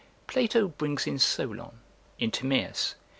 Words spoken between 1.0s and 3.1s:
in Solon, [In Timaeus.